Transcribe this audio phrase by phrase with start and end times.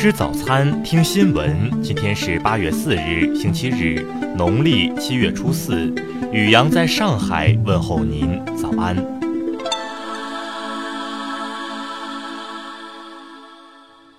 [0.00, 1.70] 吃早餐，听新闻。
[1.82, 4.02] 今天是八月四日，星期日，
[4.34, 5.92] 农历七月初四。
[6.32, 8.96] 宇阳在上海问候您，早安。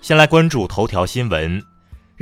[0.02, 1.71] 先来关注头条新闻。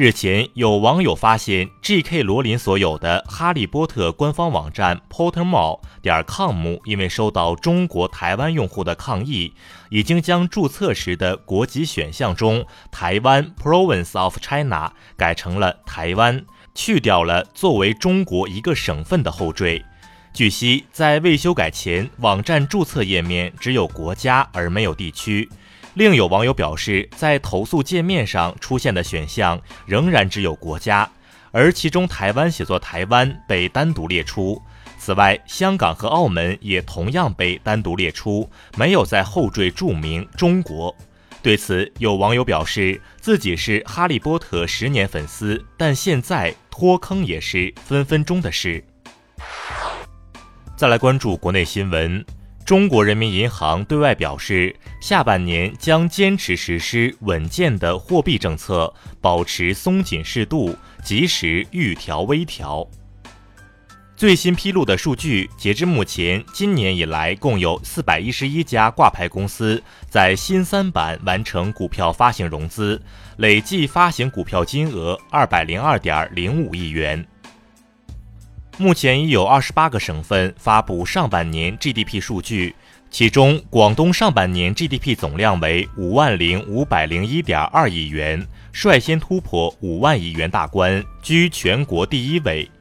[0.01, 2.23] 日前，有网友发现，G.K.
[2.23, 9.53] 罗琳所有的《哈利波特》官方网站 Pottermore 点 com 因为收到中国台湾用户的抗议，
[9.89, 19.83] 已经将注册时的国籍选项中“台湾 Province of China” 改成了“台湾”，去掉了作为中国一个省份的后缀。
[20.31, 25.49] 据悉，在未修改前，网站注册页面只有国家而没有地区。
[25.99, 31.11] 另有网友表示，在投诉界面上出现的选项仍然只有国家，
[31.51, 34.61] 而其中台湾写作“台湾”被单独列出。
[34.97, 40.95] 此外，香港和澳门也同样被单独列出，没有在后缀注明“中国”。
[41.43, 48.81] 对此，有网友表示自己是《哈利波特》十年粉丝，但现在脱坑也是分分钟的事。
[50.77, 52.25] 再来关注国内新闻。
[52.69, 62.87] 中国人民银行对外表示，下半年将坚持实施稳健的货币政策，保持松紧适度，及时预调微调。
[64.15, 73.01] 最新披露的数据，截至目前，今年以来共有四百一十一家挂牌公司在新三板完成股票发行融资，
[73.37, 77.25] 累计发行股票金额二百零二点零五亿元。
[78.79, 82.73] 目前已有二十八个省份发布上半年 GDP 数据，
[83.11, 92.71] 其中广东上半年 GDP 总量为五万零五百零一点二亿元，率先突破五万亿元大关，居全国第一位。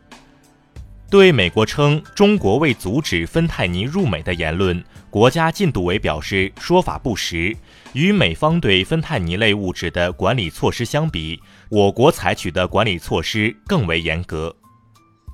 [1.10, 7.56] 对美国称中国为阻止芬太尼入美的言论，国家禁毒委表示说法不实。
[7.92, 11.40] 与美方对芬太尼类物质的管理措施相比，
[11.70, 14.54] 我国采取的管理措施更为严格。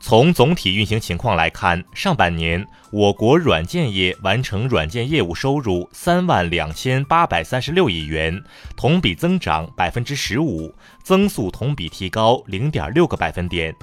[0.06, 8.38] 从总体运行情况来看，上半年我国软件业完成软件业务收入三万两千八百三十六亿元，
[8.76, 13.74] 同比增长百分之十五，增速同比提高零点六个百分点。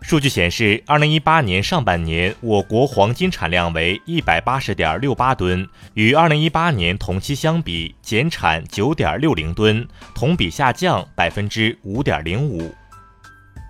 [0.00, 12.74] 数据显示，二零一八年上半年我国黄金产量为一百八十点六八吨，与二零一八年同期相比减产九点六零吨，同比下降百分之五点零五。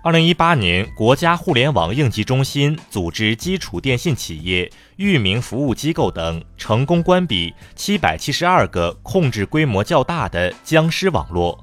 [0.01, 11.61] 二零一八年，国家互联网应急中心组织基础电信企业、域名服务机构等成功关闭七百七十二个控制规模较大的僵尸网络。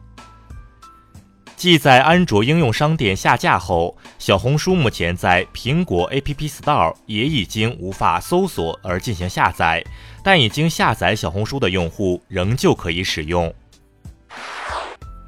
[1.56, 9.82] 继在安卓应用商店下架后，小红书目前在苹果 App Store 也已经无法搜索而进行下载，
[10.22, 13.52] 但已经下载小红书的用户仍旧可以使用。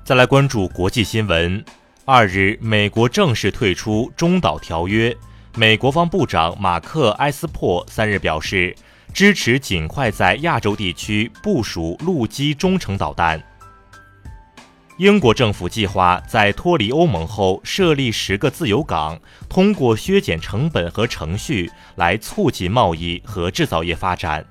[0.05, 1.65] 再来关注国际新闻。
[2.11, 5.15] 二日，美国正式退出中导条约。
[5.55, 8.75] 美国防部长马克·埃斯珀三日表示，
[9.13, 13.39] 支持尽快在亚洲地区部署陆基中程导弹。
[14.97, 24.43] 英国政府计划在脱离欧盟后设立十个自由港，通过削减成本和程序来促进贸易和制造业发展。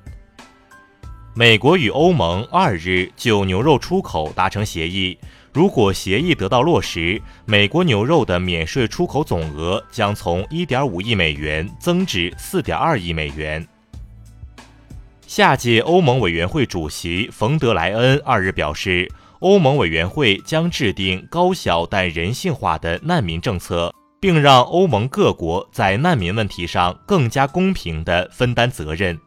[1.33, 5.17] 美国与欧盟二日就牛肉出口达成协议。
[5.57, 13.67] 如果协议得到落实，美国牛肉的免税出口总额将从1.5亿美元增至4.2亿美元。
[15.25, 23.91] 下届欧盟委员会主席冯德莱恩二日表示，欧盟委员会将制定高效但人性化的难民政策，
[24.21, 29.19] 并让欧盟各国在难民问题上更加公平地分担责任。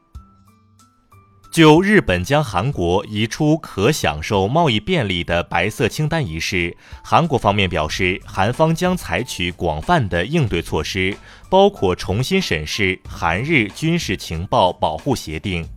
[1.51, 11.17] 就日本将韩国移出可享受贸易便利的白色清单一事，韩国方面表示，韩方将采取广泛的应对措施，
[11.49, 15.69] 包括重新审视韩日军事情报保护协定。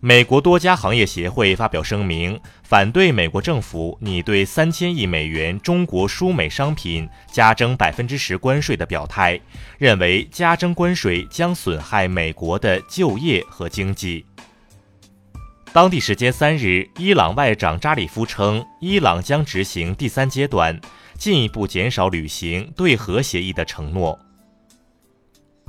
[0.00, 2.38] 美国多家行业协会发表声明，
[2.72, 9.38] 反对美国政府拟对三千亿美元中国输美商品加征百分之十关税的表态，
[9.76, 14.24] 认为加征关税将损害美国的就业和经济。
[15.70, 20.80] 当地时间三日，伊朗外长扎里夫称，伊朗将执行第三阶段，
[21.18, 24.18] 进一步减少履行对核协议的承诺。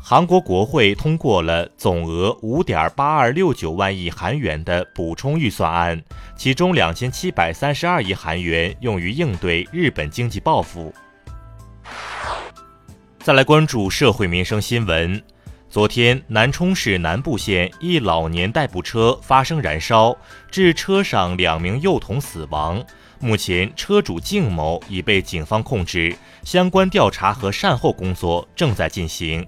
[0.05, 6.03] 韩国国会通过了总额五点八二六九万亿韩元的补充预算案，
[6.35, 10.93] 其中两千七百三十二亿韩元用于应对日本经济报复。
[13.19, 15.23] 再来关注社会民生新闻，
[15.69, 20.13] 昨天，南充市南部县一老年代步车发生燃烧，
[20.51, 22.83] 致车上两名幼童死亡。
[23.21, 26.13] 目前，车主靳某已被警方控制，
[26.43, 29.47] 相关调查和善后工作正在进行。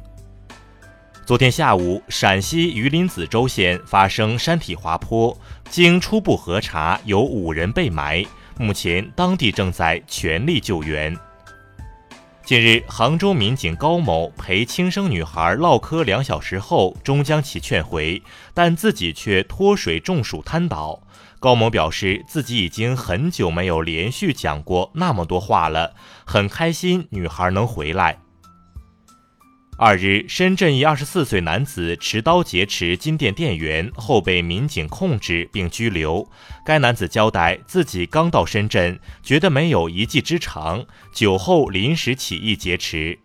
[1.25, 5.35] 昨天下午，陕西榆林子洲县发生山体滑坡，
[5.71, 8.23] 经初步核查，有五人被埋，
[8.59, 11.17] 目前当地正在全力救援。
[12.43, 18.21] 近日，杭州民警高某陪轻生女孩唠嗑两小时后，终将其劝回，
[18.53, 21.01] 但自己却脱水中暑瘫倒。
[21.39, 28.19] 高某表示，自己已经很久没有连续讲过那么多话了，很开心女孩能回来。
[29.77, 36.25] 二日，深圳一二十四岁男子持刀劫持金店店员后被民警控制并拘留。
[36.65, 43.19] 该男子交代，自己刚到深圳，觉得没有一技之长，酒后临时起意劫持。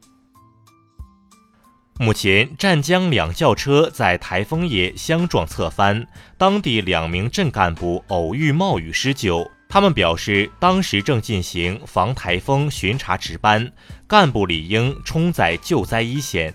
[2.01, 6.05] 目前，湛江两轿车在台风夜相撞侧翻，
[6.37, 9.49] 当地两名镇干部偶遇冒雨施救。
[9.73, 13.71] 他们表示，当时正进行防台风巡查值班，
[14.09, 16.53] 干部理应冲在救灾一线。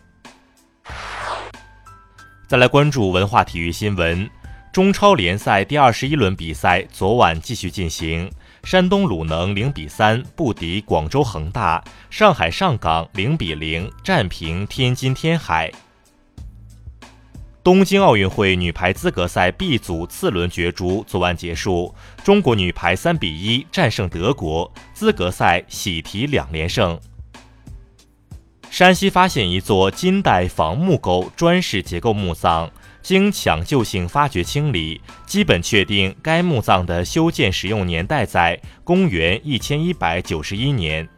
[2.46, 4.30] 再来关注文化体育新闻，
[4.74, 8.30] 中超联赛第二十一轮比赛昨晚继续进行，
[8.66, 15.72] 山东鲁能零比三不敌广州恒大，上海上港零比零战平天津天海。
[17.66, 27.00] 东京奥运会女排资格赛 B 组次轮角逐昨晚结束，中国女排三比一战胜德国，资格赛喜提两连胜。
[28.70, 32.70] 山西发现一座金代仿木构砖式结构墓葬，
[33.02, 41.10] 经抢救性发掘清理，基本确定该墓葬的修建使用年代在公元一千一百九十一年。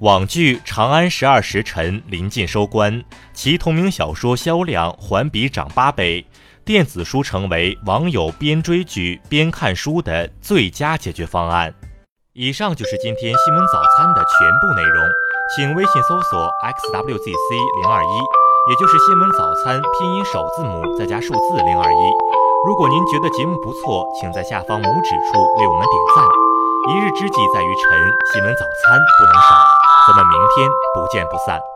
[0.00, 3.02] 网剧《长安十二时辰》临近收官，
[3.32, 6.26] 其同名小说销量环比涨八倍，
[6.66, 11.72] 电子书成为网友边追剧边看书的最佳解决方案。
[12.34, 15.08] 以上就是今天新闻早餐的全部内容，
[15.56, 18.14] 请微信搜索 xwzc 零二一，
[18.68, 22.02] 也就是新闻早餐拼音首字母再加数字零二一。
[22.66, 26.28] 如果您觉得节目不错，请在下方拇指处为我们点赞。
[26.88, 27.98] 一日之计在于晨，
[28.34, 29.65] 新闻早餐不能少。
[30.06, 31.75] 咱们明天不见不散。